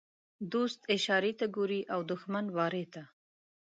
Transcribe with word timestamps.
دوست 0.53 0.79
اشارې 0.95 1.31
ته 1.39 1.45
ګوري 1.55 1.81
او 1.93 1.99
دښمن 2.11 2.45
وارې 2.57 2.85
ته. 2.93 3.03